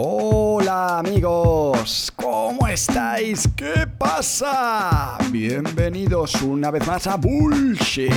[0.00, 3.48] Hola amigos, ¿cómo estáis?
[3.56, 5.18] ¿Qué pasa?
[5.32, 8.12] Bienvenidos una vez más a Bullshit.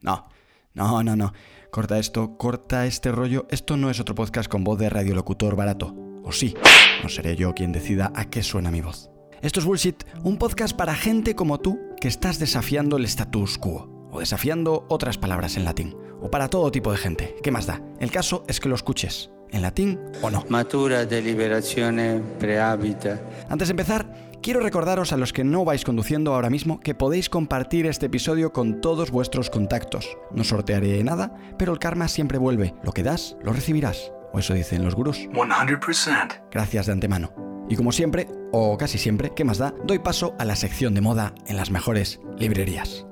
[0.00, 0.26] No,
[0.74, 1.32] no, no, no.
[1.70, 3.46] Corta esto, corta este rollo.
[3.48, 5.94] Esto no es otro podcast con voz de radiolocutor barato.
[6.24, 6.56] O sí,
[7.04, 9.08] no seré yo quien decida a qué suena mi voz.
[9.40, 14.08] Esto es Bullshit, un podcast para gente como tú que estás desafiando el status quo
[14.10, 17.36] o desafiando otras palabras en latín, o para todo tipo de gente.
[17.40, 17.80] ¿Qué más da?
[18.00, 20.44] El caso es que lo escuches en latín o no.
[20.48, 23.20] Matura deliberazione prehabita.
[23.48, 27.28] Antes de empezar, quiero recordaros a los que no vais conduciendo ahora mismo que podéis
[27.28, 30.16] compartir este episodio con todos vuestros contactos.
[30.32, 32.74] No sortearé nada, pero el karma siempre vuelve.
[32.82, 34.12] Lo que das, lo recibirás.
[34.32, 35.28] O eso dicen los gurús.
[35.32, 36.48] 100%.
[36.50, 37.32] Gracias de antemano.
[37.68, 39.74] Y como siempre, o casi siempre, ¿qué más da?
[39.84, 43.06] Doy paso a la sección de moda en las mejores librerías.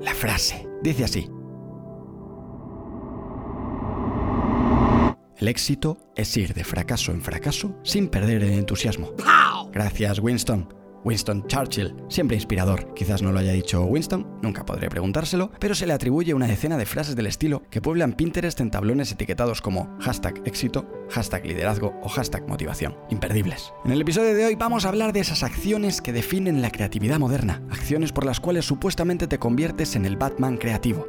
[0.00, 1.30] La frase dice así.
[5.38, 9.12] El éxito es ir de fracaso en fracaso sin perder el entusiasmo.
[9.72, 10.74] Gracias, Winston.
[11.04, 12.92] Winston Churchill, siempre inspirador.
[12.94, 16.76] Quizás no lo haya dicho Winston, nunca podré preguntárselo, pero se le atribuye una decena
[16.76, 21.94] de frases del estilo que pueblan Pinterest en tablones etiquetados como hashtag éxito, hashtag liderazgo
[22.02, 22.96] o hashtag motivación.
[23.08, 23.72] Imperdibles.
[23.84, 27.20] En el episodio de hoy vamos a hablar de esas acciones que definen la creatividad
[27.20, 31.06] moderna, acciones por las cuales supuestamente te conviertes en el Batman creativo.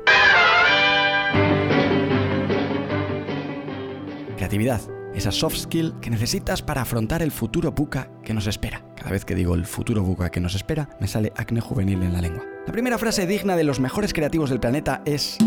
[4.39, 4.79] Creatividad,
[5.13, 8.85] esa soft skill que necesitas para afrontar el futuro buca que nos espera.
[8.95, 12.13] Cada vez que digo el futuro buca que nos espera, me sale acné juvenil en
[12.13, 12.45] la lengua.
[12.65, 15.37] La primera frase digna de los mejores creativos del planeta es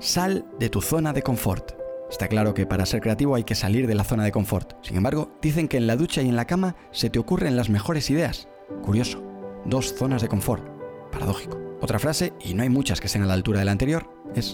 [0.00, 1.72] Sal de tu zona de confort.
[2.10, 4.74] Está claro que para ser creativo hay que salir de la zona de confort.
[4.82, 7.70] Sin embargo, dicen que en la ducha y en la cama se te ocurren las
[7.70, 8.48] mejores ideas.
[8.82, 9.24] Curioso.
[9.64, 10.62] Dos zonas de confort.
[11.10, 11.58] Paradójico.
[11.80, 14.52] Otra frase, y no hay muchas que sean a la altura de la anterior, es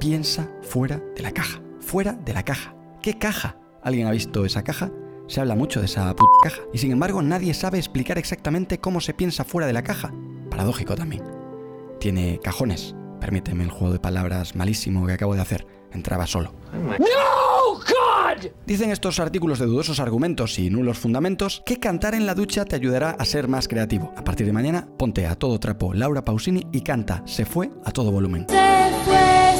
[0.00, 1.60] piensa fuera de la caja.
[1.80, 2.74] Fuera de la caja.
[3.02, 3.56] ¿Qué caja?
[3.82, 4.90] ¿Alguien ha visto esa caja?
[5.26, 6.62] Se habla mucho de esa puta caja.
[6.72, 10.12] Y sin embargo nadie sabe explicar exactamente cómo se piensa fuera de la caja.
[10.50, 11.24] Paradójico también.
[11.98, 12.94] Tiene cajones.
[13.20, 15.66] Permíteme el juego de palabras malísimo que acabo de hacer.
[15.92, 16.52] Entraba solo.
[18.66, 22.76] Dicen estos artículos de dudosos argumentos y nulos fundamentos que cantar en la ducha te
[22.76, 24.12] ayudará a ser más creativo.
[24.16, 27.90] A partir de mañana, ponte a todo trapo Laura Pausini y canta Se fue a
[27.90, 28.46] todo volumen.
[28.48, 28.54] Se
[29.04, 29.18] fue,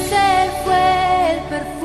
[0.09, 1.80] se fue el cabellos.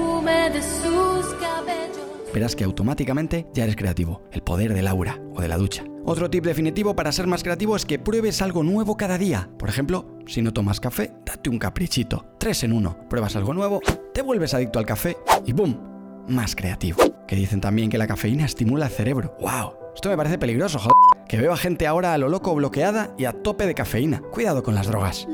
[2.36, 4.20] Verás que automáticamente ya eres creativo.
[4.30, 5.84] El poder de Laura o de la ducha.
[6.04, 9.48] Otro tip definitivo para ser más creativo es que pruebes algo nuevo cada día.
[9.58, 12.26] Por ejemplo, si no tomas café, date un caprichito.
[12.36, 12.98] Tres en uno.
[13.08, 13.80] Pruebas algo nuevo,
[14.12, 15.16] te vuelves adicto al café
[15.46, 16.26] y ¡boom!
[16.28, 16.98] Más creativo.
[17.26, 19.34] Que dicen también que la cafeína estimula el cerebro.
[19.40, 19.72] ¡Wow!
[19.94, 20.92] Esto me parece peligroso, joder.
[21.26, 24.20] Que veo a gente ahora a lo loco bloqueada y a tope de cafeína.
[24.30, 25.26] Cuidado con las drogas.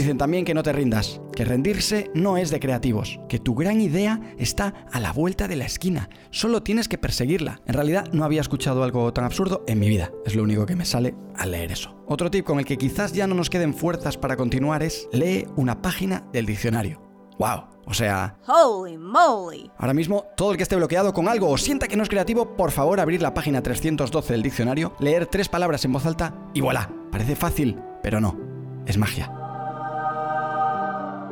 [0.00, 3.82] Dicen también que no te rindas, que rendirse no es de creativos, que tu gran
[3.82, 7.60] idea está a la vuelta de la esquina, solo tienes que perseguirla.
[7.66, 10.74] En realidad no había escuchado algo tan absurdo en mi vida, es lo único que
[10.74, 12.02] me sale al leer eso.
[12.06, 15.46] Otro tip con el que quizás ya no nos queden fuerzas para continuar es lee
[15.56, 17.02] una página del diccionario.
[17.38, 17.64] ¡Wow!
[17.84, 19.70] O sea, Holy moly.
[19.76, 22.56] Ahora mismo, todo el que esté bloqueado con algo o sienta que no es creativo,
[22.56, 26.62] por favor abrir la página 312 del diccionario, leer tres palabras en voz alta y
[26.62, 26.90] voilà.
[27.12, 28.38] Parece fácil, pero no.
[28.86, 29.39] Es magia.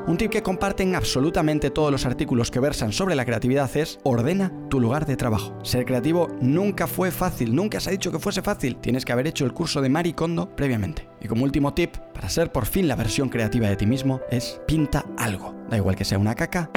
[0.09, 4.51] Un tip que comparten absolutamente todos los artículos que versan sobre la creatividad es ordena
[4.71, 5.59] tu lugar de trabajo.
[5.63, 8.79] Ser creativo nunca fue fácil, nunca se ha dicho que fuese fácil.
[8.79, 11.07] Tienes que haber hecho el curso de Marie Kondo previamente.
[11.21, 14.63] Y como último tip, para ser por fin la versión creativa de ti mismo, es
[14.67, 15.55] pinta algo.
[15.69, 16.71] Da igual que sea una caca,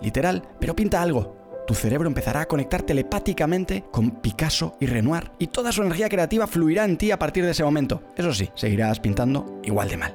[0.00, 1.37] literal, pero pinta algo.
[1.68, 6.46] Tu cerebro empezará a conectar telepáticamente con Picasso y Renoir y toda su energía creativa
[6.46, 8.04] fluirá en ti a partir de ese momento.
[8.16, 10.14] Eso sí, seguirás pintando igual de mal.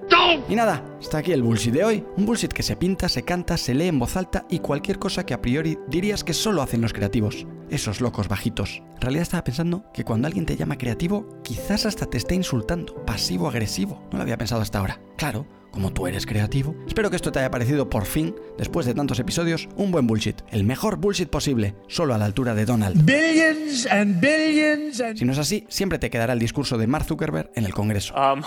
[0.50, 2.04] Y nada, está aquí el bullshit de hoy.
[2.18, 5.28] Un bullshit que se pinta, se canta, se lee en voz alta y cualquier cosa
[5.28, 7.46] que a priori dirías que solo hacen los creativos.
[7.70, 8.82] Esos locos bajitos.
[8.96, 12.96] En realidad estaba pensando que cuando alguien te llama creativo, quizás hasta te esté insultando.
[13.06, 14.02] Pasivo-agresivo.
[14.12, 15.00] No lo había pensado hasta ahora.
[15.18, 16.76] Claro, como tú eres creativo.
[16.88, 20.42] Espero que esto te haya parecido por fin, después de tantos episodios, un buen bullshit.
[20.52, 23.04] El mejor bullshit posible, solo a la altura de Donald.
[23.04, 27.06] Billions and billions and Si no es así, siempre te quedará el discurso de Mark
[27.06, 28.14] Zuckerberg en el Congreso.
[28.14, 28.44] Um,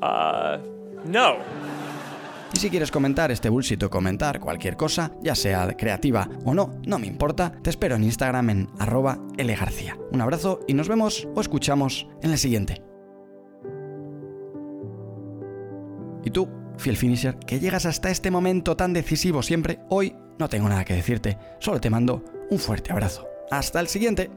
[0.00, 1.36] uh, no.
[2.54, 6.80] Y si quieres comentar este bullshit o comentar cualquier cosa, ya sea creativa o no,
[6.86, 9.98] no me importa, te espero en Instagram en arroba lgarcía.
[10.12, 12.82] Un abrazo y nos vemos o escuchamos en el siguiente.
[16.26, 20.68] Y tú, fiel finisher, que llegas hasta este momento tan decisivo siempre, hoy no tengo
[20.68, 23.28] nada que decirte, solo te mando un fuerte abrazo.
[23.48, 24.28] Hasta el siguiente.